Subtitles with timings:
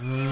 [0.00, 0.27] Mm.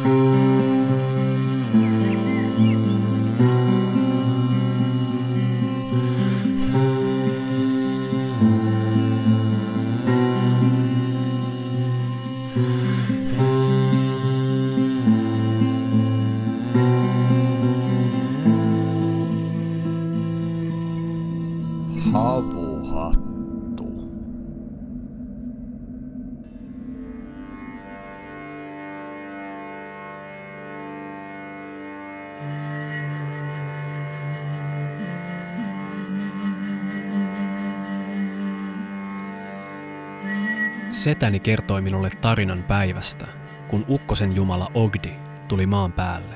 [41.07, 43.27] Setäni kertoi minulle tarinan päivästä,
[43.69, 45.13] kun ukkosen jumala Ogdi
[45.49, 46.35] tuli maan päälle.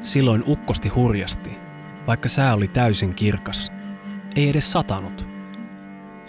[0.00, 1.58] Silloin ukkosti hurjasti,
[2.06, 3.72] vaikka sää oli täysin kirkas.
[4.36, 5.28] Ei edes satanut.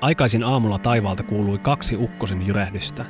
[0.02, 3.06] Aikaisin aamulla taivaalta kuului kaksi ukkosen jyrähdystä.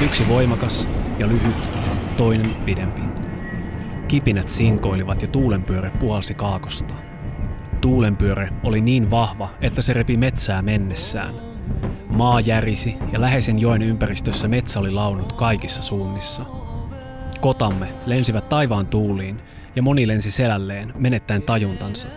[0.00, 1.72] Yksi voimakas ja lyhyt,
[2.16, 3.02] toinen pidempi.
[4.08, 6.94] Kipinät sinkoilivat ja tuulenpyöre puhalsi kaakosta.
[7.80, 11.34] Tuulenpyöre oli niin vahva, että se repi metsää mennessään–
[12.18, 16.44] Maa järisi ja läheisen joen ympäristössä metsä oli launut kaikissa suunnissa.
[17.40, 19.40] Kotamme lensivät taivaan tuuliin
[19.76, 22.08] ja moni lensi selälleen menettäen tajuntansa.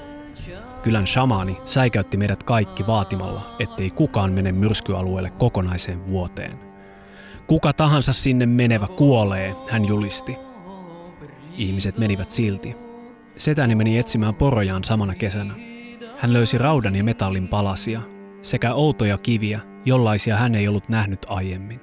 [0.84, 6.60] Kylän shamaani säikäytti meidät kaikki vaatimalla, ettei kukaan mene myrskyalueelle kokonaiseen vuoteen.
[7.48, 10.36] Kuka tahansa sinne menevä kuolee, hän julisti.
[11.58, 12.76] Ihmiset menivät silti.
[13.38, 15.54] Setäni meni etsimään porojaan samana kesänä.
[16.18, 18.02] Hän löysi raudan ja metallin palasia
[18.42, 21.82] sekä outoja kiviä, jollaisia hän ei ollut nähnyt aiemmin.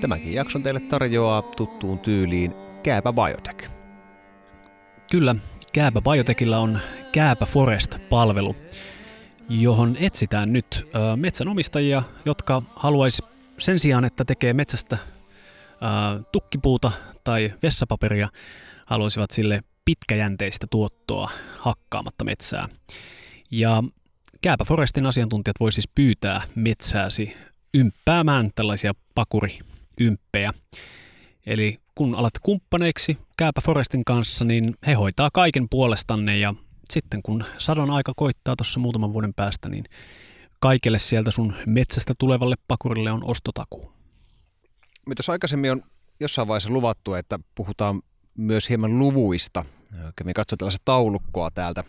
[0.00, 3.70] Tämänkin jakson teille tarjoaa tuttuun tyyliin Kääpä Biotech.
[5.10, 5.34] Kyllä,
[5.72, 6.78] Kääpä Biotechilla on
[7.12, 8.56] Kääpä Forest-palvelu,
[9.48, 13.22] johon etsitään nyt metsänomistajia, jotka haluaisi
[13.58, 16.92] sen sijaan, että tekee metsästä ö, tukkipuuta
[17.24, 18.28] tai vessapaperia,
[18.86, 22.68] haluaisivat sille pitkäjänteistä tuottoa hakkaamatta metsää.
[23.50, 23.82] Ja
[24.42, 27.36] Kääpä Forestin asiantuntijat voi siis pyytää metsääsi
[27.74, 30.52] ymppäämään tällaisia pakuriymppejä.
[31.46, 36.54] Eli kun alat kumppaneiksi Kääpä Forestin kanssa, niin he hoitaa kaiken puolestanne ja
[36.90, 39.84] sitten kun sadon aika koittaa tuossa muutaman vuoden päästä, niin
[40.66, 43.92] kaikelle sieltä sun metsästä tulevalle pakurille on ostotakuu.
[45.16, 45.82] Tuossa aikaisemmin on
[46.20, 48.02] jossain vaiheessa luvattu, että puhutaan
[48.38, 49.64] myös hieman luvuista.
[50.24, 51.84] Me katsoin tällaista taulukkoa täältä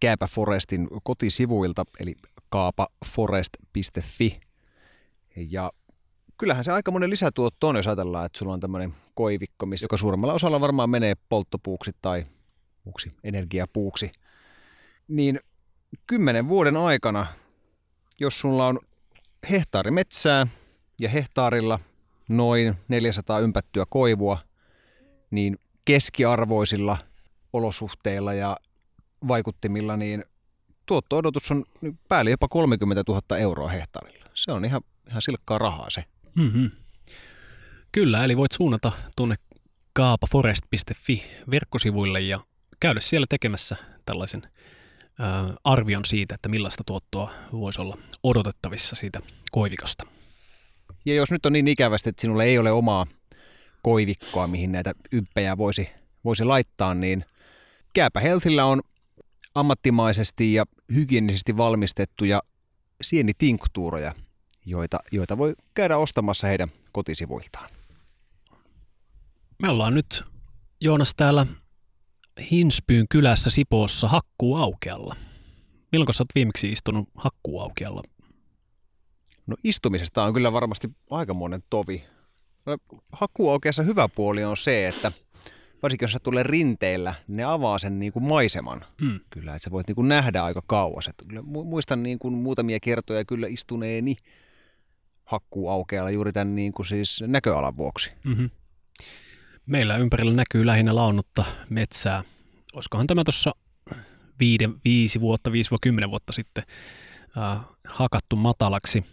[0.00, 2.14] Kääpä Forestin kotisivuilta, eli
[2.48, 4.40] kaapaforest.fi.
[5.36, 5.72] Ja
[6.38, 9.96] kyllähän se aika monen lisätuotto on, jos ajatellaan, että sulla on tämmöinen koivikko, missä joka
[9.96, 12.24] suurimmalla osalla varmaan menee polttopuuksi tai
[12.84, 14.12] puuksi, energiapuuksi.
[15.08, 15.40] Niin
[16.06, 17.26] kymmenen vuoden aikana,
[18.20, 18.78] jos sulla on
[19.50, 20.46] hehtaari metsää
[21.00, 21.80] ja hehtaarilla
[22.28, 24.38] noin 400 ympättyä koivua,
[25.30, 26.98] niin keskiarvoisilla
[27.52, 28.56] olosuhteilla ja
[29.28, 30.24] vaikuttimilla, niin
[30.86, 31.64] tuotto-odotus on
[32.08, 34.30] päälle jopa 30 000 euroa hehtaarilla.
[34.34, 36.04] Se on ihan, ihan silkkaa rahaa se.
[36.34, 36.70] Mm-hmm.
[37.92, 39.36] Kyllä, eli voit suunnata tuonne
[39.92, 42.40] kaapaforest.fi verkkosivuille ja
[42.80, 43.76] käydä siellä tekemässä
[44.06, 44.42] tällaisen
[45.64, 50.06] arvion siitä, että millaista tuottoa voisi olla odotettavissa siitä koivikosta.
[51.04, 53.06] Ja jos nyt on niin ikävästi, että sinulla ei ole omaa
[53.82, 55.88] koivikkoa, mihin näitä yppejä voisi,
[56.24, 57.24] voisi laittaa, niin
[57.92, 58.80] Kääpä Healthillä on
[59.54, 62.42] ammattimaisesti ja hygienisesti valmistettuja
[63.02, 64.12] sienitinktuuroja,
[64.66, 67.70] joita, joita voi käydä ostamassa heidän kotisivuiltaan.
[69.62, 70.24] Me ollaan nyt,
[70.80, 71.46] Joonas, täällä
[72.50, 75.16] Hinspyyn kylässä Sipoossa hakkuuaukealla.
[75.92, 78.02] Milloin sä oot viimeksi istunut hakkuuaukealla?
[79.46, 82.02] No istumisesta on kyllä varmasti aikamoinen tovi.
[82.66, 82.76] No,
[83.12, 85.12] hakkuuaukeassa hyvä puoli on se, että
[85.82, 88.84] varsinkin jos sä tulee rinteillä, ne avaa sen niin kuin maiseman.
[89.00, 89.20] Mm.
[89.30, 91.06] Kyllä, että sä voit niin kuin nähdä aika kauas.
[91.06, 94.16] Että kyllä muistan niin kuin muutamia kertoja kyllä istuneeni
[95.24, 98.12] hakkuuaukealla juuri tämän niin kuin siis näköalan vuoksi.
[98.24, 98.50] Mm-hmm.
[99.66, 102.22] Meillä ympärillä näkyy lähinnä launutta metsää.
[102.74, 103.52] Olisikohan tämä tuossa
[104.84, 106.64] viisi vuotta, 5-10 vuotta sitten
[107.38, 109.04] äh, hakattu matalaksi.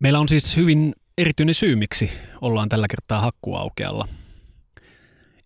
[0.00, 2.10] Meillä on siis hyvin erityinen syy, miksi
[2.40, 4.08] ollaan tällä kertaa hakkuaukealla.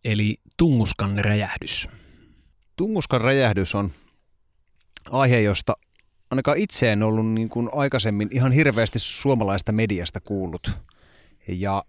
[0.04, 1.88] Eli tunguskan räjähdys.
[2.76, 3.90] Tunguskan räjähdys on
[5.10, 5.74] aihe, josta
[6.30, 10.70] ainakaan itse en ollut niin kuin aikaisemmin ihan hirveästi suomalaista mediasta kuullut.
[11.48, 11.84] Ja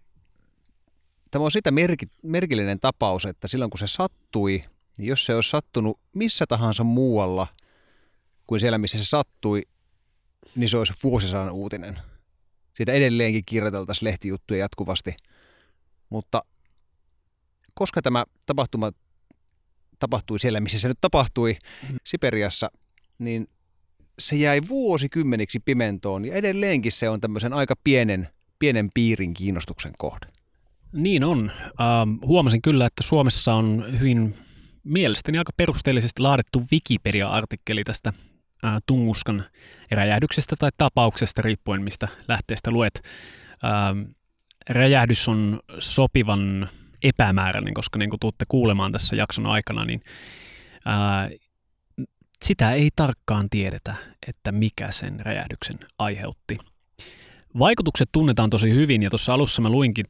[1.36, 4.64] tämä on sitä merki, merkillinen tapaus, että silloin kun se sattui,
[4.98, 7.48] niin jos se olisi sattunut missä tahansa muualla
[8.48, 9.62] kuin siellä, missä se sattui,
[10.56, 12.00] niin se olisi vuosisadan uutinen.
[12.74, 15.16] Siitä edelleenkin kirjoiteltaisiin lehtijuttuja jatkuvasti.
[16.10, 16.44] Mutta
[17.74, 18.92] koska tämä tapahtuma
[20.00, 21.58] tapahtui siellä, missä se nyt tapahtui,
[21.90, 21.96] mm.
[22.06, 22.70] Siperiassa,
[23.20, 23.48] niin
[24.20, 28.30] se jäi vuosikymmeniksi pimentoon ja edelleenkin se on tämmöisen aika pienen,
[28.60, 30.35] pienen piirin kiinnostuksen kohde.
[30.96, 31.52] Niin on.
[31.82, 34.36] Ähm, huomasin kyllä, että Suomessa on hyvin
[34.84, 38.14] mielestäni aika perusteellisesti laadittu Wikipedia-artikkeli tästä
[38.66, 39.44] äh, Tunguskan
[39.92, 43.02] räjähdyksestä tai tapauksesta, riippuen mistä lähteestä luet.
[43.64, 44.02] Ähm,
[44.70, 46.70] räjähdys on sopivan
[47.04, 50.02] epämääräinen, koska niin kuin tuutte kuulemaan tässä jakson aikana, niin
[50.86, 51.30] ää,
[52.44, 53.96] sitä ei tarkkaan tiedetä,
[54.28, 56.58] että mikä sen räjähdyksen aiheutti.
[57.60, 60.06] Vaikutukset tunnetaan tosi hyvin, ja tuossa alussa mä luinkin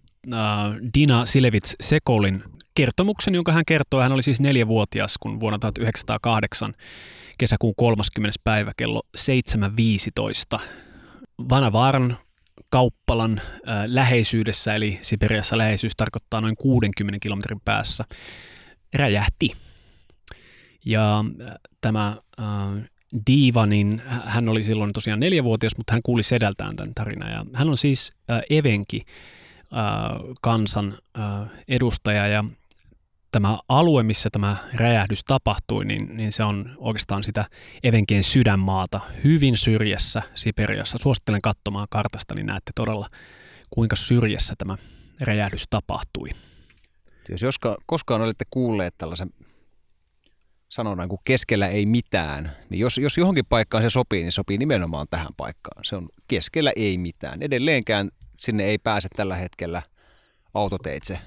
[0.93, 2.43] Dina Silevits Sekolin
[2.75, 4.03] kertomuksen, jonka hän kertoi.
[4.03, 6.73] Hän oli siis neljävuotias, kun vuonna 1908
[7.37, 8.39] kesäkuun 30.
[8.43, 9.01] päivä kello
[10.57, 10.59] 7.15
[11.49, 12.17] Vanavaaran
[12.71, 18.03] kauppalan äh, läheisyydessä, eli Siperiassa läheisyys tarkoittaa noin 60 kilometrin päässä,
[18.93, 19.51] räjähti.
[20.85, 22.45] Ja äh, tämä äh,
[23.27, 27.31] Diva, niin hän oli silloin tosiaan neljävuotias, mutta hän kuuli sedältään tämän tarinan.
[27.31, 29.44] Ja hän on siis äh, Evenki äh,
[30.41, 32.43] kansan äh, edustaja ja
[33.31, 37.45] tämä alue, missä tämä räjähdys tapahtui, niin, niin se on oikeastaan sitä
[37.83, 40.97] Evenkien sydänmaata hyvin syrjässä Siperiassa.
[41.01, 43.07] Suosittelen katsomaan kartasta, niin näette todella,
[43.69, 44.77] kuinka syrjässä tämä
[45.21, 46.29] räjähdys tapahtui.
[47.29, 49.29] Jos joskaan, koskaan olette kuulleet tällaisen
[50.69, 55.07] sanonnan kuin keskellä ei mitään, niin jos, jos johonkin paikkaan se sopii, niin sopii nimenomaan
[55.09, 55.85] tähän paikkaan.
[55.85, 57.41] Se on keskellä ei mitään.
[57.41, 59.81] Edelleenkään sinne ei pääse tällä hetkellä
[60.53, 61.19] autoteitse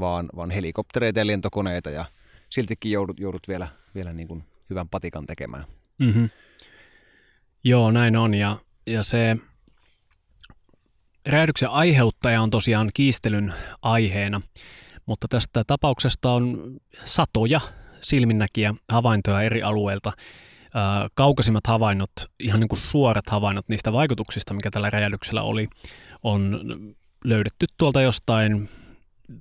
[0.00, 2.04] vaan, vaan helikoptereita ja lentokoneita ja
[2.50, 5.64] siltikin joudut, joudut vielä, vielä niin kuin hyvän patikan tekemään.
[5.98, 6.30] Mm-hmm.
[7.64, 9.36] Joo, näin on ja, ja se
[11.26, 14.40] räjähdyksen aiheuttaja on tosiaan kiistelyn aiheena,
[15.06, 17.60] mutta tästä tapauksesta on satoja
[18.00, 20.12] silminnäkiä havaintoja eri alueilta.
[21.16, 22.10] Kaukaisimmat havainnot,
[22.40, 25.68] ihan niin kuin suorat havainnot niistä vaikutuksista, mikä tällä räjähdyksellä oli,
[26.26, 26.60] on
[27.24, 28.68] löydetty tuolta jostain
[29.32, 29.38] 500-1000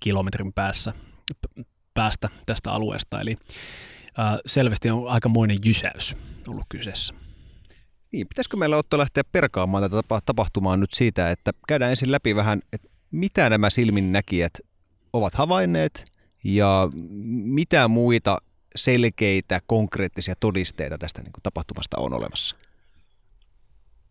[0.00, 0.92] kilometrin päässä,
[1.94, 3.20] päästä tästä alueesta.
[3.20, 3.36] Eli
[4.16, 6.16] ää, selvästi on aikamoinen jysäys
[6.48, 7.14] ollut kyseessä.
[8.12, 12.60] Niin, pitäisikö meillä ottaa lähteä perkaamaan tätä tapahtumaa nyt siitä, että käydään ensin läpi vähän,
[12.72, 14.58] että mitä nämä silminnäkijät
[15.12, 16.12] ovat havainneet
[16.44, 16.88] ja
[17.44, 18.38] mitä muita
[18.76, 22.56] selkeitä, konkreettisia todisteita tästä niin kuin, tapahtumasta on olemassa?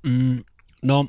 [0.03, 0.43] Mm,
[0.81, 1.07] no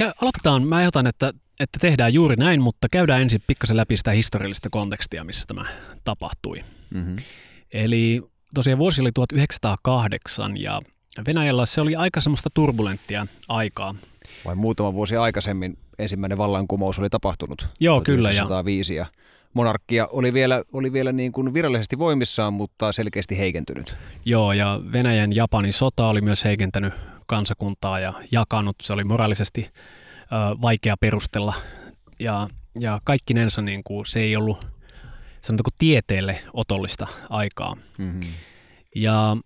[0.00, 4.70] aloitetaan, mä ajatan, että, että tehdään juuri näin, mutta käydään ensin pikkasen läpi sitä historiallista
[4.70, 5.66] kontekstia, missä tämä
[6.04, 6.60] tapahtui.
[6.94, 7.16] Mm-hmm.
[7.72, 8.22] Eli
[8.54, 10.80] tosiaan vuosi oli 1908 ja
[11.26, 13.94] Venäjällä se oli aika semmoista turbulenttia aikaa.
[14.44, 17.68] Vai muutama vuosi aikaisemmin ensimmäinen vallankumous oli tapahtunut.
[17.80, 18.32] Joo, kyllä.
[18.32, 18.46] Ja...
[18.96, 19.06] ja
[19.54, 23.94] monarkkia oli vielä, oli vielä niin kuin virallisesti voimissaan, mutta selkeästi heikentynyt.
[24.24, 26.94] Joo, ja Venäjän Japanin sota oli myös heikentänyt
[27.28, 28.76] kansakuntaa ja jakanut.
[28.82, 31.54] Se oli moraalisesti ö, vaikea perustella
[32.18, 34.66] ja, ja kaikkinensa niin kuin, se ei ollut
[35.40, 37.76] sanotaanko tieteelle otollista aikaa.
[37.98, 38.20] Mm-hmm.
[38.96, 39.36] Ja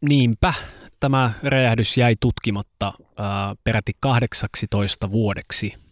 [0.00, 0.54] niinpä
[1.00, 3.02] tämä räjähdys jäi tutkimatta ö,
[3.64, 5.87] peräti 18 vuodeksi.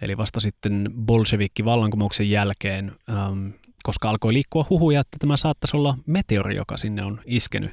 [0.00, 3.48] Eli vasta sitten bolshevikki vallankumouksen jälkeen, ähm,
[3.82, 7.70] koska alkoi liikkua huhuja, että tämä saattaisi olla meteori, joka sinne on iskenyt.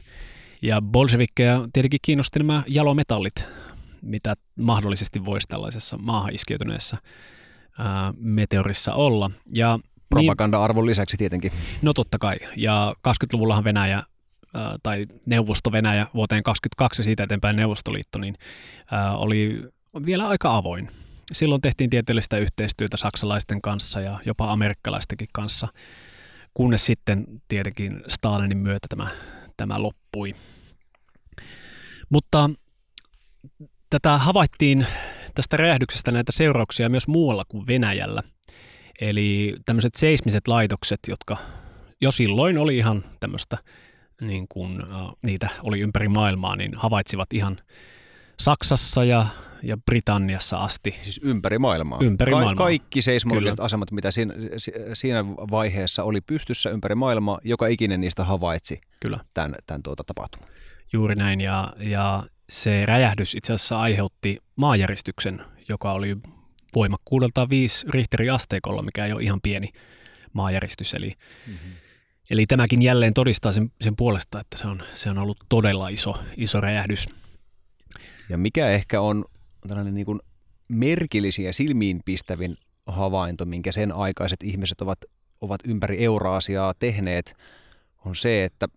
[0.62, 3.46] Ja bolshevikkeja tietenkin kiinnosti nämä jalometallit,
[4.02, 6.98] mitä mahdollisesti voisi tällaisessa maahan iskeytyneessä
[7.80, 9.32] ää, meteorissa olla.
[9.56, 11.52] Ja niin- Propaganda-arvon lisäksi tietenkin.
[11.82, 12.36] No totta kai.
[12.56, 14.04] Ja 20-luvullahan Venäjä
[14.54, 18.36] ää, tai Neuvosto-Venäjä vuoteen 22 ja siitä eteenpäin Neuvostoliitto, niin
[18.92, 19.64] ää, oli
[20.06, 20.90] vielä aika avoin.
[21.32, 25.68] Silloin tehtiin tieteellistä yhteistyötä saksalaisten kanssa ja jopa amerikkalaistenkin kanssa,
[26.54, 29.08] kunnes sitten tietenkin Stalinin myötä tämä
[29.58, 30.36] tämä loppui.
[32.10, 32.50] Mutta
[33.90, 34.88] tätä havaittiin
[35.36, 38.24] tästä räjähdyksestä näitä seurauksia myös muualla kuin Venäjällä.
[39.02, 41.38] Eli tämmöiset seismiset laitokset, jotka
[42.02, 43.58] jo silloin oli ihan tämmöistä,
[44.22, 44.84] niin kuin
[45.24, 47.58] niitä oli ympäri maailmaa, niin havaitsivat ihan
[48.42, 49.26] Saksassa ja,
[49.64, 50.96] ja Britanniassa asti.
[51.04, 52.00] Siis ympäri maailmaa?
[52.02, 52.66] Ympäri Ka- maailmaa.
[52.66, 54.34] Kaikki seismologiset asemat, mitä siinä,
[54.94, 59.20] siinä vaiheessa oli pystyssä ympäri maailmaa, joka ikinen niistä havaitsi Kyllä.
[59.34, 60.50] tämän, tämän tuota tapahtuman.
[60.94, 66.18] Juuri näin, ja, ja se räjähdys itse asiassa aiheutti maajäristyksen, joka oli
[66.76, 69.70] voimakkuudeltaan 5 Richterin asteikolla, mikä ei ole ihan pieni
[70.34, 70.94] maajäristys.
[70.94, 71.14] Eli,
[71.48, 71.72] mm-hmm.
[72.30, 76.16] eli tämäkin jälleen todistaa sen, sen puolesta, että se on, se on ollut todella iso,
[76.38, 77.08] iso räjähdys.
[78.32, 79.26] Ja mikä ehkä on
[79.68, 80.20] tällainen niin kuin
[80.70, 85.00] merkillisiä ja silmiinpistävin havainto, minkä sen aikaiset ihmiset ovat,
[85.42, 87.36] ovat ympäri Euraasiaa tehneet,
[88.06, 88.68] on se, että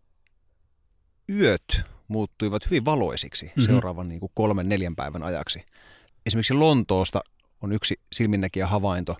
[1.31, 3.63] yöt muuttuivat hyvin valoisiksi mm-hmm.
[3.63, 5.63] seuraavan niin kuin kolmen, neljän päivän ajaksi.
[6.27, 7.21] Esimerkiksi Lontoosta
[7.61, 9.15] on yksi silminnäkijä havainto,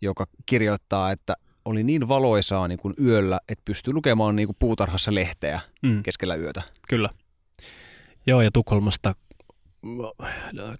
[0.00, 5.14] joka kirjoittaa, että oli niin valoisaa niin kuin yöllä, että pystyy lukemaan niin kuin puutarhassa
[5.14, 6.02] lehteä mm.
[6.02, 6.62] keskellä yötä.
[6.88, 7.10] Kyllä.
[8.26, 9.14] Joo, ja Tukholmasta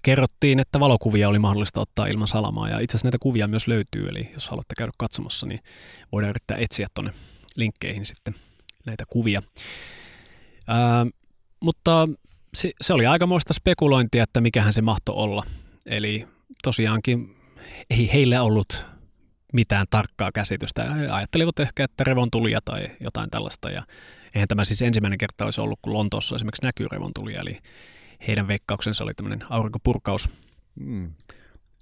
[0.02, 4.08] kerrottiin, että valokuvia oli mahdollista ottaa ilman salamaa, ja itse asiassa näitä kuvia myös löytyy,
[4.08, 5.60] eli jos haluatte käydä katsomassa, niin
[6.12, 7.12] voidaan yrittää etsiä tuonne
[7.56, 8.34] linkkeihin sitten
[8.86, 9.42] näitä kuvia.
[10.66, 11.06] Ää,
[11.60, 12.08] mutta
[12.54, 15.42] se, se oli aikamoista spekulointia, että mikähän se mahto olla.
[15.86, 16.26] Eli
[16.62, 17.36] tosiaankin
[17.90, 18.86] ei heillä ollut
[19.52, 20.94] mitään tarkkaa käsitystä.
[20.94, 23.70] He ajattelivat ehkä, että revontulia tai jotain tällaista.
[23.70, 23.82] Ja
[24.34, 27.40] eihän tämä siis ensimmäinen kerta olisi ollut, kun Lontoossa esimerkiksi näkyy revontulia.
[27.40, 27.58] Eli
[28.26, 30.30] heidän veikkauksensa oli tämmöinen aurinkopurkaus.
[30.80, 31.12] Hmm.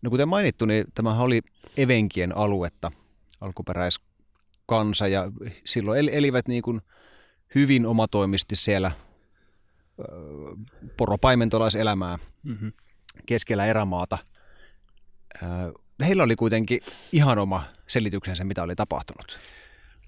[0.03, 1.43] No kuten mainittu, niin tämä oli
[1.77, 2.93] Evenkien aluetta,
[3.41, 5.33] alkuperäiskansa, ja
[5.65, 6.81] silloin elivät niin kuin
[7.55, 8.93] hyvin omatoimisesti siellä
[10.97, 12.73] poropaimentolaiselämää mm-hmm.
[13.27, 14.19] keskellä erämaata.
[16.07, 16.81] Heillä oli kuitenkin
[17.13, 19.39] ihan oma selityksensä, mitä oli tapahtunut.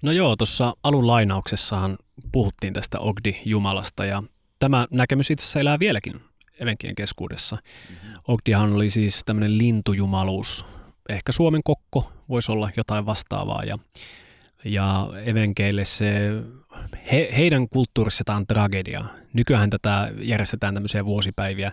[0.01, 1.97] No joo, tuossa alun lainauksessahan
[2.31, 4.23] puhuttiin tästä Ogdi-jumalasta ja
[4.59, 6.21] tämä näkemys itse asiassa elää vieläkin
[6.59, 7.55] evenkien keskuudessa.
[7.55, 8.13] Mm-hmm.
[8.27, 10.65] Ogdihan oli siis tämmöinen lintujumaluus.
[11.09, 13.77] Ehkä Suomen kokko voisi olla jotain vastaavaa ja,
[14.65, 16.31] ja evenkeille se,
[17.11, 19.05] he, heidän kulttuurissa tämä on tragedia.
[19.33, 21.71] Nykyään tätä järjestetään tämmöisiä vuosipäiviä.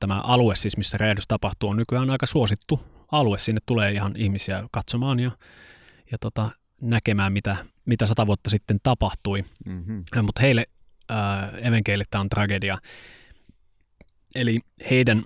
[0.00, 2.80] Tämä alue siis, missä räjähdys tapahtuu, on nykyään aika suosittu
[3.12, 3.38] alue.
[3.38, 5.30] Sinne tulee ihan ihmisiä katsomaan ja,
[6.12, 9.44] ja tota, näkemään, mitä, mitä sata vuotta sitten tapahtui.
[9.66, 10.04] Mm-hmm.
[10.22, 10.64] Mutta heille,
[11.10, 12.78] äh, evenkeille tämä on tragedia.
[14.34, 15.18] Eli heidän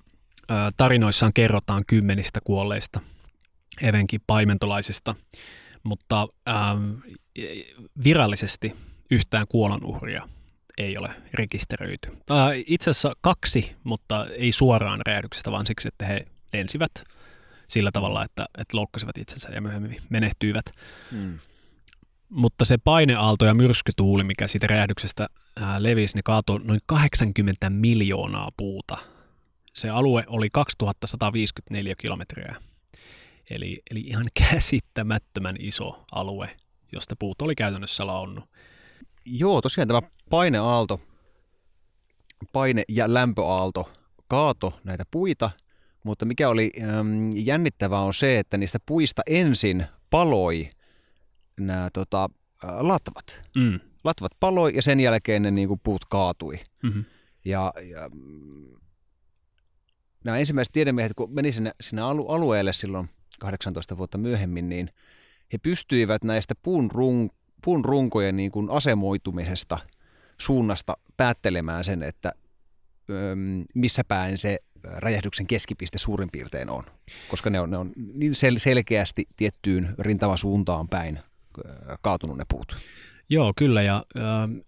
[0.50, 3.00] äh, tarinoissaan kerrotaan kymmenistä kuolleista
[3.82, 5.14] evenkin paimentolaisista,
[5.82, 6.56] mutta äh,
[8.04, 8.76] virallisesti
[9.11, 10.28] yhtään kuolonuhria
[10.78, 12.08] ei ole rekisteröity.
[12.30, 16.92] Äh, itse asiassa kaksi, mutta ei suoraan räjähdyksestä, vaan siksi, että he lensivät
[17.68, 20.64] sillä tavalla, että, että loukkasivat itsensä ja myöhemmin menehtyivät.
[21.11, 21.38] Hmm.
[22.28, 25.26] Mutta se paineaalto ja myrskytuuli, mikä siitä räjähdyksestä
[25.61, 28.99] ää, levisi, niin kaatoi noin 80 miljoonaa puuta.
[29.75, 32.56] Se alue oli 2154 kilometriä.
[33.50, 36.56] Eli, eli ihan käsittämättömän iso alue,
[36.92, 38.44] josta puut oli käytännössä laonnut.
[39.25, 41.00] Joo, tosiaan tämä paineaalto,
[42.52, 43.92] paine- ja lämpöaalto
[44.28, 45.50] kaato näitä puita,
[46.04, 50.70] mutta mikä oli äm, jännittävää on se, että niistä puista ensin paloi
[51.58, 52.30] nämä tota,
[52.62, 53.42] latvat.
[53.56, 53.80] Mm.
[54.04, 56.60] Latvat paloi ja sen jälkeen ne niin kuin, puut kaatui.
[56.82, 57.04] Mm-hmm.
[57.44, 58.10] Ja, ja
[60.24, 64.90] nämä ensimmäiset tiedemiehet, kun meni sinne, sinne alueelle silloin 18 vuotta myöhemmin, niin
[65.52, 67.30] he pystyivät näistä puun, run,
[67.64, 69.78] puun runkojen niin kuin asemoitumisesta
[70.38, 72.32] suunnasta päättelemään sen, että
[73.74, 76.84] missä päin se räjähdyksen keskipiste suurin piirtein on,
[77.28, 81.18] koska ne on, ne on niin sel- selkeästi tiettyyn rintamasuuntaan päin
[82.02, 82.76] kaatunut ne puut.
[83.30, 84.22] Joo, kyllä, ja äh,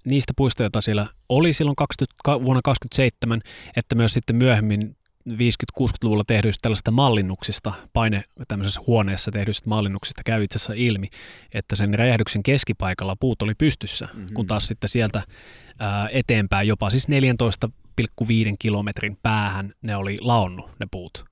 [0.05, 3.41] niistä puista, joita siellä oli silloin 20, vuonna 2027,
[3.77, 4.97] että myös sitten myöhemmin
[5.29, 11.09] 50-60-luvulla tehdyistä tällaista mallinnuksista, paine tämmöisessä huoneessa tehdyistä mallinnuksista käy itse asiassa ilmi,
[11.55, 14.35] että sen räjähdyksen keskipaikalla puut oli pystyssä, mm-hmm.
[14.35, 15.23] kun taas sitten sieltä
[15.79, 18.07] ää, eteenpäin jopa siis 14,5
[18.59, 21.25] kilometrin päähän ne oli laonnut ne puut.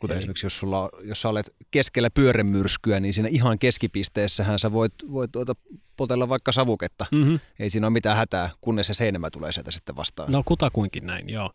[0.00, 0.18] Kuten Eli...
[0.18, 5.32] esimerkiksi jos, sulla, jos sä olet keskellä pyörämyrskyä, niin siinä ihan keskipisteessähän sä voit, voit
[5.32, 5.54] tuota,
[5.96, 7.06] potella vaikka savuketta.
[7.12, 7.40] Mm-hmm.
[7.58, 10.32] Ei siinä ole mitään hätää, kunnes se seinämä tulee sieltä sitten vastaan.
[10.32, 11.50] No kutakuinkin näin, joo.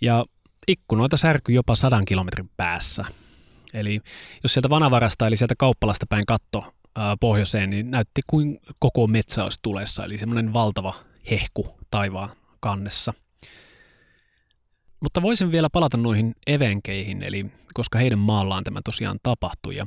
[0.00, 0.24] Ja
[0.68, 3.04] ikkunoita särkyi jopa sadan kilometrin päässä.
[3.74, 4.00] Eli
[4.42, 6.64] jos sieltä vanavarasta eli sieltä kauppalasta päin katto
[6.96, 10.94] ää, pohjoiseen, niin näytti kuin koko metsä olisi tulessa, eli semmoinen valtava
[11.30, 13.14] hehku taivaan kannessa.
[15.00, 19.76] Mutta voisin vielä palata noihin evenkeihin, eli koska heidän maallaan tämä tosiaan tapahtui.
[19.76, 19.86] Ja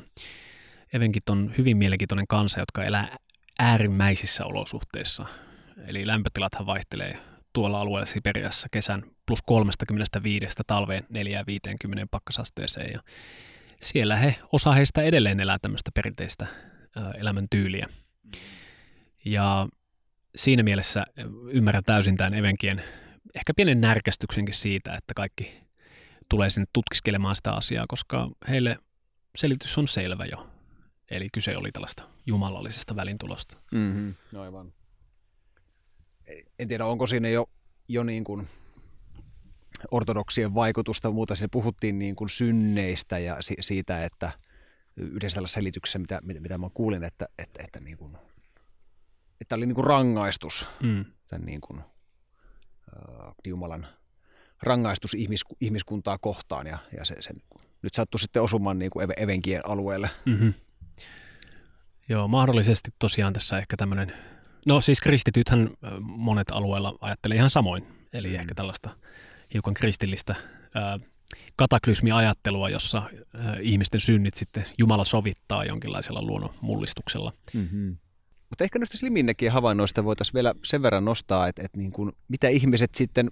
[0.94, 3.16] evenkit on hyvin mielenkiintoinen kansa, jotka elää
[3.60, 5.26] äärimmäisissä olosuhteissa.
[5.88, 7.18] Eli lämpötilathan vaihtelee
[7.54, 11.06] tuolla alueella Siperiassa kesän plus 35 talveen 4-50
[12.12, 12.94] pakkasasteeseen.
[12.94, 13.00] Ja
[13.82, 16.48] siellä he, osa heistä edelleen elää tämmöistä perinteistä
[17.18, 17.88] elämäntyyliä.
[19.26, 19.68] Ja
[20.36, 21.06] siinä mielessä
[21.52, 22.84] ymmärrän täysin tämän Evenkien
[23.36, 25.54] ehkä pienen närkästyksenkin siitä, että kaikki
[26.30, 28.78] tulee sinne tutkiskelemaan sitä asiaa, koska heille
[29.38, 30.50] selitys on selvä jo.
[31.12, 33.58] Eli kyse oli tällaista jumalallisesta välintulosta.
[33.72, 34.16] Mm-hmm.
[34.32, 34.74] No aivan.
[36.60, 37.50] En tiedä, onko siinä jo,
[37.88, 38.48] jo niin kuin
[39.92, 44.32] ortodoksien vaikutusta, mutta se puhuttiin niin kuin synneistä ja si- siitä, että
[44.98, 48.18] yhdessä tällaisessa selityksessä, mitä, mitä, mitä mä kuulin, että, että, että, niin kuin,
[49.42, 51.06] että oli niin kuin rangaistus mm.
[51.28, 51.82] tämän niin kuin,
[53.48, 53.88] Jumalan
[54.62, 57.34] rangaistus ihmis, ihmiskuntaa kohtaan ja, ja se, se
[57.82, 60.10] nyt sattui sitten osumaan niin kuin Evenkien alueelle.
[60.26, 60.54] Mm-hmm.
[62.10, 64.14] Joo, mahdollisesti tosiaan tässä ehkä tämmöinen,
[64.66, 65.70] no siis kristitythän
[66.02, 68.36] monet alueilla ajattelee ihan samoin, eli mm.
[68.36, 68.90] ehkä tällaista
[69.54, 70.36] hiukan kristillistä
[70.76, 71.00] ää,
[71.56, 73.02] kataklysmiajattelua, jossa
[73.38, 77.34] ää, ihmisten synnit sitten Jumala sovittaa jonkinlaisella luonnon mullistuksella.
[77.54, 77.98] Mm-hmm.
[78.54, 82.48] Mutta ehkä noista Sliminnekin havainnoista voitaisiin vielä sen verran nostaa, että, että niin kuin, mitä
[82.48, 83.32] ihmiset sitten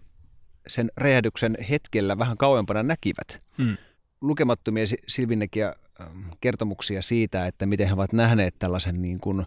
[0.68, 3.40] sen räjähdyksen hetkellä vähän kauempana näkivät.
[3.58, 3.78] Mm.
[4.22, 6.10] Lukemattomia Silvinnekiä ähm,
[6.42, 9.46] kertomuksia siitä, että miten he ovat nähneet tällaisen niin kuin, äh,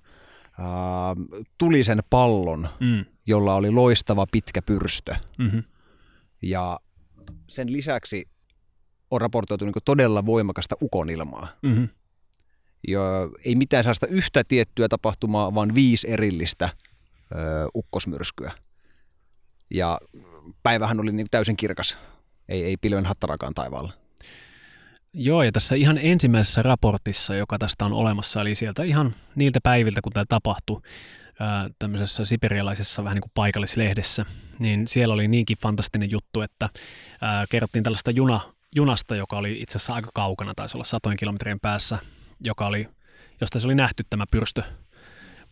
[1.59, 3.05] tulisen pallon, mm.
[3.27, 5.15] jolla oli loistava pitkä pyrstö.
[5.39, 5.63] Mm-hmm.
[6.43, 6.81] Ja
[7.47, 8.29] sen lisäksi
[9.11, 11.49] on raportoitu niin todella voimakasta ukonilmaa.
[11.63, 11.89] Mm-hmm.
[12.89, 13.01] Ja
[13.45, 16.69] ei mitään sellaista yhtä tiettyä tapahtumaa, vaan viisi erillistä
[17.33, 17.37] ö,
[17.75, 18.53] ukkosmyrskyä.
[19.71, 19.99] Ja
[20.63, 21.99] päivähän oli niin täysin kirkas,
[22.49, 23.93] ei, ei pilven hattarakaan taivaalla.
[25.13, 30.01] Joo, ja tässä ihan ensimmäisessä raportissa, joka tästä on olemassa, eli sieltä ihan niiltä päiviltä,
[30.03, 30.81] kun tämä tapahtui,
[31.79, 34.25] tämmöisessä siperialaisessa vähän niin kuin paikallislehdessä,
[34.59, 36.69] niin siellä oli niinkin fantastinen juttu, että
[37.51, 38.41] kerrottiin tällaista juna,
[38.75, 41.99] junasta, joka oli itse asiassa aika kaukana, taisi olla satojen kilometrien päässä,
[42.45, 42.89] joka oli,
[43.41, 44.63] josta se oli nähty tämä pyrstö,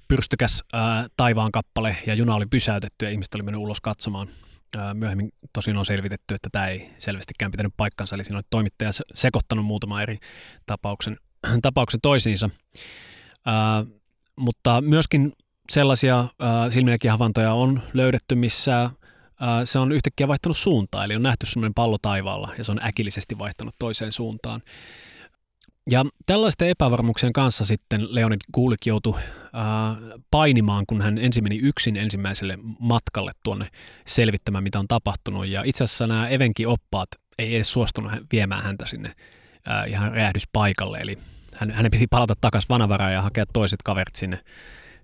[0.08, 4.28] pyrstykäs ää, taivaan kappale, ja juna oli pysäytetty, ja ihmiset oli mennyt ulos katsomaan–
[4.94, 9.64] Myöhemmin tosin on selvitetty, että tämä ei selvästikään pitänyt paikkansa, eli siinä on toimittaja sekoittanut
[9.64, 10.18] muutama eri
[10.66, 11.16] tapauksen,
[11.62, 12.50] tapauksen toisiinsa.
[13.46, 13.84] Ää,
[14.36, 15.32] mutta myöskin
[15.70, 16.24] sellaisia
[16.70, 18.90] silmiäkin havaintoja on löydetty, missä
[19.40, 22.80] ää, se on yhtäkkiä vaihtanut suuntaa, eli on nähty semmoinen pallo taivaalla ja se on
[22.84, 24.62] äkillisesti vaihtanut toiseen suuntaan.
[25.90, 29.22] Ja tällaisten epävarmuuksien kanssa sitten Leonid Kuulik joutui äh,
[30.30, 33.68] painimaan, kun hän ensin meni yksin ensimmäiselle matkalle tuonne
[34.06, 35.46] selvittämään, mitä on tapahtunut.
[35.46, 39.14] Ja itse asiassa nämä Evenkin oppaat ei edes suostunut viemään häntä sinne
[39.70, 40.98] äh, ihan räjähdyspaikalle.
[40.98, 41.18] Eli
[41.56, 44.38] hän, hänen piti palata takaisin vanavaraan ja hakea toiset kaverit sinne,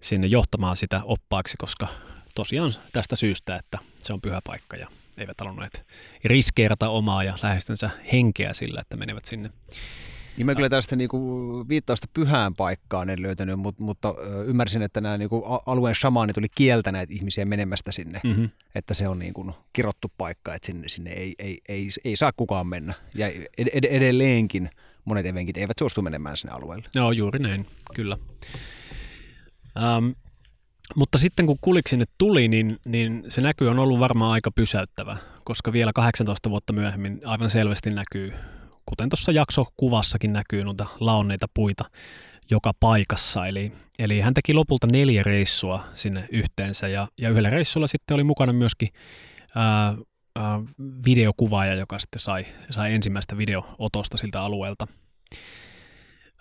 [0.01, 1.88] sinne johtamaan sitä oppaaksi, koska
[2.35, 4.88] tosiaan tästä syystä, että se on pyhä paikka ja
[5.19, 5.87] eivät halunneet
[6.25, 9.51] riskeerata omaa ja läheistensä henkeä sillä, että menevät sinne
[10.38, 11.18] niin mä kyllä tästä niinku
[11.68, 14.14] viittausta pyhään paikkaan en löytänyt, mutta, mutta
[14.46, 18.48] ymmärsin, että nämä niinku alueen shamaanit oli kieltäneet ihmisiä menemästä sinne, mm-hmm.
[18.74, 22.66] että se on niinku kirottu paikka, että sinne, sinne ei, ei, ei, ei saa kukaan
[22.66, 22.94] mennä.
[23.14, 24.70] Ja ed- edelleenkin
[25.05, 26.88] monet evenkit eivät suostu menemään sinne alueelle.
[26.94, 28.16] Joo, juuri näin, kyllä.
[29.98, 30.14] Um,
[30.96, 35.16] mutta sitten kun kulik sinne tuli, niin, niin se näky on ollut varmaan aika pysäyttävä,
[35.44, 38.33] koska vielä 18 vuotta myöhemmin aivan selvästi näkyy
[38.88, 41.85] kuten tuossa jaksokuvassakin näkyy noita laonneita puita
[42.51, 43.46] joka paikassa.
[43.46, 48.24] Eli, eli hän teki lopulta neljä reissua sinne yhteensä ja, ja yhdellä reissulla sitten oli
[48.24, 48.88] mukana myöskin
[49.55, 49.94] ää,
[50.37, 50.61] ää,
[51.05, 54.87] videokuvaaja, joka sitten sai, sai ensimmäistä videootosta siltä alueelta.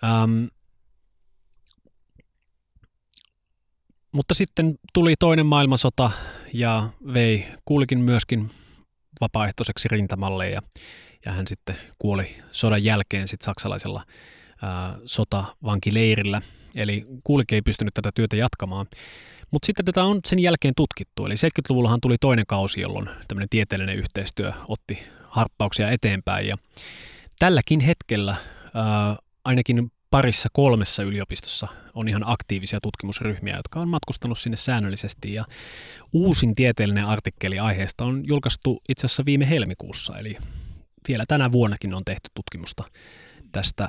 [0.04, 0.44] Ähm,
[4.12, 6.10] mutta sitten tuli toinen maailmansota
[6.52, 8.50] ja vei kuulikin myöskin
[9.20, 10.60] vapaaehtoiseksi rintamalle ja
[11.28, 14.02] ja hän sitten kuoli sodan jälkeen sitten saksalaisella
[14.62, 16.42] ää, sotavankileirillä.
[16.76, 18.86] Eli Kuulik ei pystynyt tätä työtä jatkamaan.
[19.50, 21.26] Mutta sitten tätä on sen jälkeen tutkittu.
[21.26, 26.48] Eli 70-luvullahan tuli toinen kausi, jolloin tämmöinen tieteellinen yhteistyö otti harppauksia eteenpäin.
[26.48, 26.56] Ja
[27.38, 28.36] tälläkin hetkellä
[28.74, 35.34] ää, ainakin parissa kolmessa yliopistossa on ihan aktiivisia tutkimusryhmiä, jotka on matkustanut sinne säännöllisesti.
[35.34, 35.44] Ja
[36.12, 40.36] uusin tieteellinen artikkeli aiheesta on julkaistu itse asiassa viime helmikuussa, eli
[41.08, 42.84] vielä tänä vuonnakin on tehty tutkimusta
[43.52, 43.88] tästä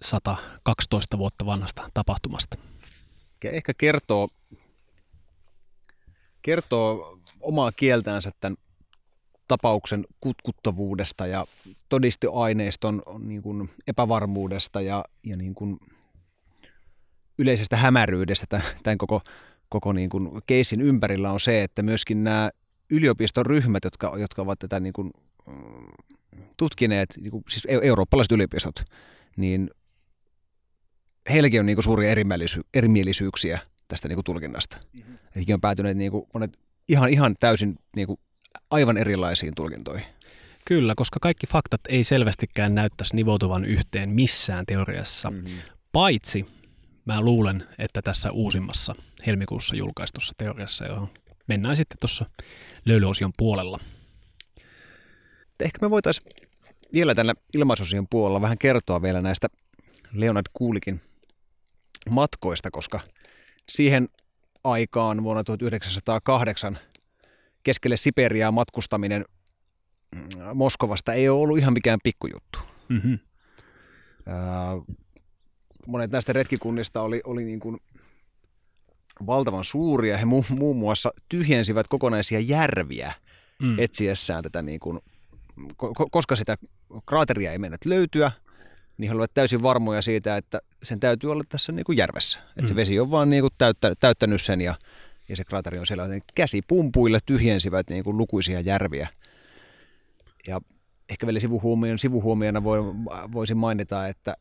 [0.00, 2.58] 112 vuotta vanhasta tapahtumasta.
[3.44, 4.28] Ehkä kertoo,
[6.42, 8.56] kertoo omaa kieltänsä tämän
[9.48, 11.46] tapauksen kutkuttavuudesta ja
[11.88, 15.78] todisteaineiston niin kuin epävarmuudesta ja, ja niin kuin
[17.38, 19.20] yleisestä hämäryydestä tämän koko,
[19.68, 22.50] koko niin kuin keisin ympärillä on se, että myöskin nämä
[22.90, 25.10] yliopiston ryhmät, jotka, jotka ovat tätä niin kuin
[26.58, 28.74] tutkineet, niin kuin, siis eurooppalaiset yliopistot,
[29.36, 29.70] niin
[31.30, 33.58] heilläkin on niin kuin suuria erimielisy- erimielisyyksiä
[33.88, 34.76] tästä niin kuin tulkinnasta.
[34.92, 35.54] Mm-hmm.
[35.54, 36.58] on päätyneet niin kuin monet
[36.88, 38.20] ihan, ihan täysin niin kuin
[38.70, 40.06] aivan erilaisiin tulkintoihin.
[40.64, 45.58] Kyllä, koska kaikki faktat ei selvästikään näyttäisi nivoutuvan yhteen missään teoriassa, mm-hmm.
[45.92, 46.46] paitsi
[47.04, 48.94] mä luulen, että tässä uusimmassa
[49.26, 51.08] helmikuussa julkaistussa teoriassa, johon
[51.46, 52.26] mennään sitten tuossa
[52.84, 53.78] löylyosion puolella.
[55.64, 56.26] Ehkä me voitaisiin
[56.92, 59.48] vielä tällä ilmaisosion puolella vähän kertoa vielä näistä
[60.12, 61.00] Leonard Kuulikin
[62.10, 63.00] matkoista, koska
[63.68, 64.08] siihen
[64.64, 66.78] aikaan vuonna 1908
[67.62, 69.24] keskelle Siperiaa matkustaminen
[70.14, 70.22] mm,
[70.54, 72.58] Moskovasta ei ole ollut ihan mikään pikkujuttu.
[72.88, 73.18] Mm-hmm.
[75.86, 77.76] monet näistä retkikunnista oli, oli niin kuin
[79.26, 80.16] valtavan suuria.
[80.16, 83.12] He mu- muun muassa tyhjensivät kokonaisia järviä
[83.62, 83.78] mm.
[83.78, 85.00] etsiessään tätä, niin kuin,
[86.10, 86.56] koska sitä
[87.06, 88.32] kraateria ei mennyt löytyä,
[88.98, 92.38] niin he olivat täysin varmoja siitä, että sen täytyy olla tässä niin kuin järvessä.
[92.38, 92.66] Että mm.
[92.66, 94.74] se vesi on vaan niin kuin täyttä, täyttänyt sen ja,
[95.28, 96.08] ja se kraateri on siellä.
[96.34, 99.08] Käsipumpuilla tyhjensivät niin kuin lukuisia järviä.
[100.46, 100.60] Ja
[101.08, 102.78] ehkä vielä sivuhuomion, sivuhuomiona voi,
[103.32, 104.34] voisin mainita, että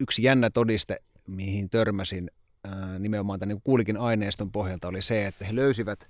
[0.00, 2.30] yksi jännä todiste, mihin törmäsin
[2.64, 6.06] ää, nimenomaan tämän niin kuulikin aineiston pohjalta, oli se, että he löysivät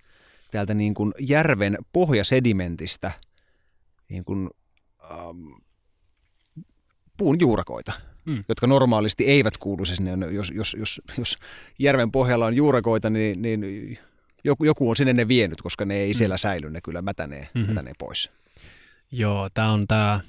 [0.51, 3.13] täältä niin kuin järven pohjasedimentistä
[4.09, 4.51] niin kuin,
[5.11, 5.47] ähm,
[7.17, 7.93] puun juurakoita,
[8.25, 8.45] mm.
[8.49, 10.27] jotka normaalisti eivät kuuluisi sinne.
[10.31, 11.37] Jos, jos, jos, jos
[11.79, 13.99] järven pohjalla on juurakoita, niin, niin
[14.45, 16.15] joku, joku on sinne ne vienyt, koska ne ei mm.
[16.15, 17.71] siellä säily, ne kyllä mätänee, mm-hmm.
[17.71, 18.31] mätänee pois.
[19.13, 20.21] Joo, tämä on tämä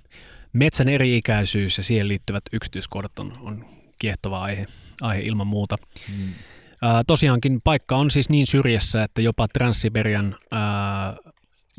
[0.53, 3.65] metsän eri-ikäisyys ja siihen liittyvät yksityiskohdat on, on
[3.99, 4.65] kiehtova aihe,
[5.01, 5.77] aihe ilman muuta.
[6.17, 6.33] Mm.
[6.81, 11.15] Ää, tosiaankin paikka on siis niin syrjässä, että jopa Transsiberian ää,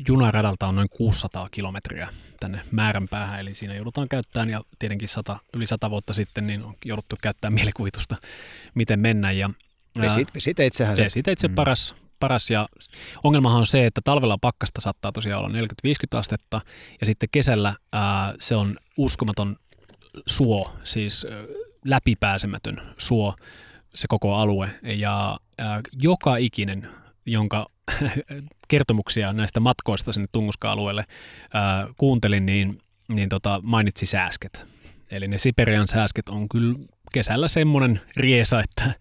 [0.07, 2.09] junaradalta on noin 600 kilometriä
[2.39, 6.73] tänne määränpäähän, eli siinä joudutaan käyttämään, ja tietenkin sata, yli sata vuotta sitten niin on
[6.85, 8.15] jouduttu käyttämään mielikuvitusta,
[8.75, 9.31] miten mennä.
[9.31, 9.49] Ja,
[10.35, 11.03] vesiteitsehän se.
[11.03, 11.55] Vesiteitse mm.
[11.55, 12.67] paras, paras, ja
[13.23, 15.59] ongelmahan on se, että talvella pakkasta saattaa tosiaan olla
[16.15, 16.61] 40-50 astetta,
[16.99, 19.55] ja sitten kesällä ää, se on uskomaton
[20.27, 21.27] suo, siis
[21.85, 23.35] läpipääsemätön suo,
[23.95, 26.89] se koko alue, ja ää, joka ikinen
[27.25, 27.65] jonka
[28.67, 31.03] kertomuksia näistä matkoista sinne Tunguska-alueelle
[31.53, 34.65] ää, kuuntelin, niin, niin tota, mainitsi sääsket.
[35.11, 36.75] Eli ne Siperian sääsket on kyllä
[37.13, 38.93] kesällä semmoinen riesa, että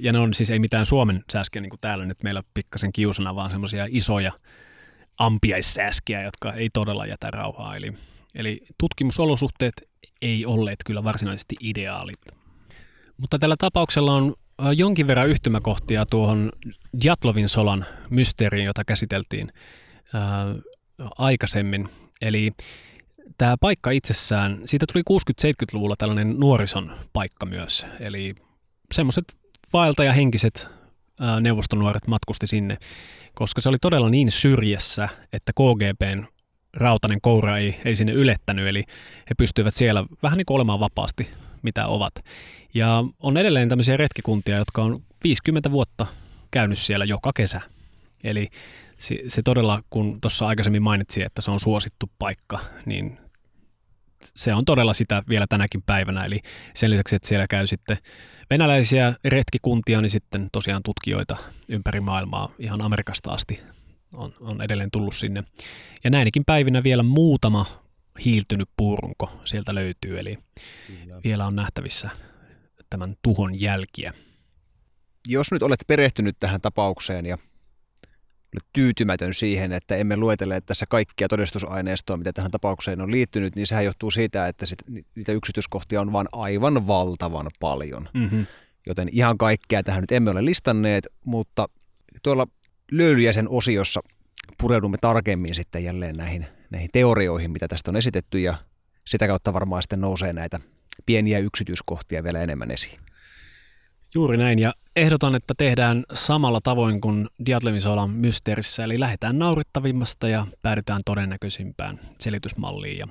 [0.00, 3.34] ja ne on siis ei mitään Suomen sääskiä niin kuin täällä nyt meillä pikkasen kiusana,
[3.34, 4.32] vaan semmoisia isoja
[5.18, 7.76] ampiaissääskiä, jotka ei todella jätä rauhaa.
[7.76, 7.92] Eli,
[8.34, 9.74] eli tutkimusolosuhteet
[10.22, 12.20] ei olleet kyllä varsinaisesti ideaalit.
[13.16, 14.34] Mutta tällä tapauksella on
[14.76, 16.52] jonkin verran yhtymäkohtia tuohon
[17.04, 19.52] Jatlovin solan mysteeriin, jota käsiteltiin
[20.14, 20.46] ää,
[21.18, 21.86] aikaisemmin.
[22.22, 22.50] Eli
[23.38, 27.86] tämä paikka itsessään, siitä tuli 60-70-luvulla tällainen nuorison paikka myös.
[28.00, 28.34] Eli
[28.92, 29.24] semmoiset
[29.72, 30.68] vaeltajahenkiset
[31.20, 32.76] ää, neuvostonuoret matkusti sinne,
[33.34, 36.26] koska se oli todella niin syrjässä, että KGBn
[36.74, 38.84] rautainen koura ei, ei sinne ylettänyt, eli
[39.30, 41.28] he pystyivät siellä vähän niin kuin olemaan vapaasti,
[41.62, 42.14] mitä ovat.
[42.74, 46.06] Ja on edelleen tämmöisiä retkikuntia, jotka on 50 vuotta
[46.50, 47.60] käynyt siellä joka kesä.
[48.24, 48.48] Eli
[48.98, 53.18] se, se todella, kun tuossa aikaisemmin mainitsin, että se on suosittu paikka, niin
[54.22, 56.24] se on todella sitä vielä tänäkin päivänä.
[56.24, 56.40] Eli
[56.74, 57.98] sen lisäksi, että siellä käy sitten
[58.50, 61.36] venäläisiä retkikuntia, niin sitten tosiaan tutkijoita
[61.70, 63.60] ympäri maailmaa ihan Amerikasta asti
[64.14, 65.44] on, on edelleen tullut sinne.
[66.04, 67.66] Ja näinkin päivinä vielä muutama
[68.24, 70.38] hiiltynyt puurunko sieltä löytyy, eli
[70.86, 71.20] Kyllä.
[71.24, 72.10] vielä on nähtävissä
[72.90, 74.14] tämän tuhon jälkiä.
[75.28, 77.38] Jos nyt olet perehtynyt tähän tapaukseen ja
[78.54, 83.66] olet tyytymätön siihen, että emme luetele tässä kaikkia todistusaineistoa, mitä tähän tapaukseen on liittynyt, niin
[83.66, 84.78] sehän johtuu siitä, että sit,
[85.14, 88.08] niitä yksityiskohtia on vain aivan valtavan paljon.
[88.14, 88.46] Mm-hmm.
[88.86, 91.66] Joten ihan kaikkea tähän nyt emme ole listanneet, mutta
[92.22, 92.46] tuolla
[92.92, 94.00] löylyjäsen osiossa
[94.60, 98.54] pureudumme tarkemmin sitten jälleen näihin, näihin teorioihin, mitä tästä on esitetty, ja
[99.06, 100.58] sitä kautta varmaan sitten nousee näitä
[101.06, 103.00] pieniä yksityiskohtia vielä enemmän esiin.
[104.14, 110.46] Juuri näin, ja ehdotan, että tehdään samalla tavoin kuin Diatlemisolan mysteerissä, eli lähdetään naurittavimmasta ja
[110.62, 112.98] päädytään todennäköisimpään selitysmalliin.
[112.98, 113.08] Ja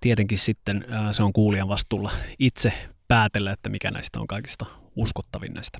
[0.00, 2.72] tietenkin sitten se on kuulijan vastuulla itse
[3.08, 5.78] päätellä, että mikä näistä on kaikista uskottavin näistä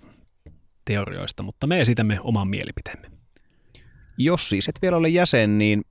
[0.85, 3.11] teorioista, mutta me esitämme oman mielipiteemme.
[4.19, 5.83] Jos siis et vielä ole jäsen, niin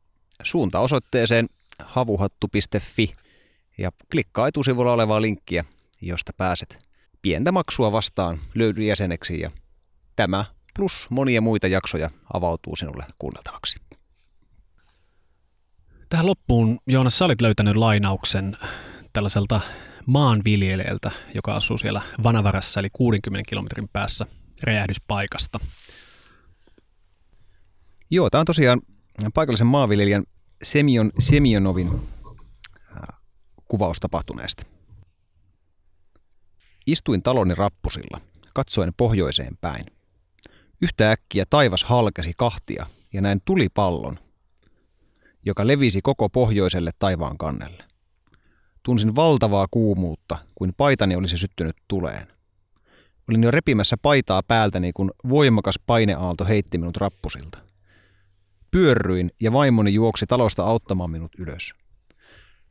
[0.43, 1.45] suunta osoitteeseen
[1.85, 3.11] havuhattu.fi
[3.79, 5.65] ja klikkaa etusivulla olevaa linkkiä,
[6.01, 6.79] josta pääset
[7.21, 9.51] pientä maksua vastaan löydy jäseneksi ja
[10.15, 13.79] tämä plus monia muita jaksoja avautuu sinulle kuunneltavaksi.
[16.09, 18.57] Tähän loppuun, Joonas, sä olit löytänyt lainauksen
[19.13, 19.61] tällaiselta
[20.05, 24.25] maanviljelijältä, joka asuu siellä Vanavarassa, eli 60 kilometrin päässä
[24.63, 25.59] räjähdyspaikasta.
[28.09, 28.81] Joo, tämä on tosiaan
[29.33, 30.23] paikallisen maanviljelijän
[30.63, 31.89] Semion, Semionovin
[33.69, 34.63] kuvaus tapahtuneesta.
[36.87, 38.21] Istuin taloni rappusilla,
[38.53, 39.85] katsoen pohjoiseen päin.
[40.81, 44.15] Yhtä äkkiä taivas halkesi kahtia ja näin tulipallon,
[45.45, 47.83] joka levisi koko pohjoiselle taivaan kannelle.
[48.83, 52.27] Tunsin valtavaa kuumuutta, kuin paitani olisi syttynyt tuleen.
[53.29, 57.57] Olin jo repimässä paitaa päältäni, kun voimakas paineaalto heitti minut rappusilta.
[58.71, 61.73] Pyörryin ja vaimoni juoksi talosta auttamaan minut ylös.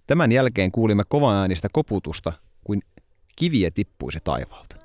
[0.09, 2.33] Tämän jälkeen kuulimme kovan äänistä koputusta,
[2.65, 2.83] kuin
[3.37, 4.77] kiviä tippuisi taivaalta.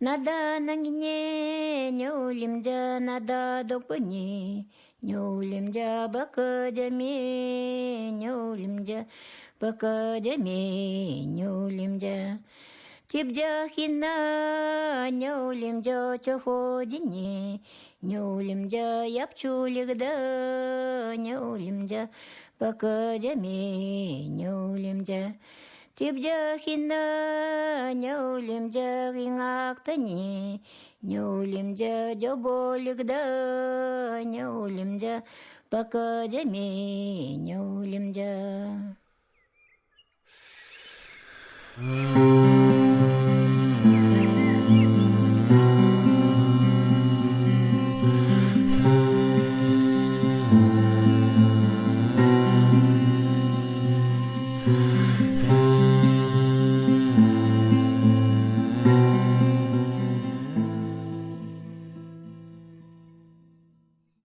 [0.00, 0.60] Nada
[13.12, 17.60] Тибдяхина нюлимдя тяходине,
[18.00, 22.08] нюлимдя япчулигда, нюлимдя
[22.56, 25.34] покадями, нюлимдя.
[25.94, 30.62] Тибдяхина нюлимдя рингактани,
[31.02, 35.22] нюлимдя дёболигда, нюлимдя
[35.68, 38.96] покадями, нюлимдя.
[41.78, 42.71] Mm-hmm.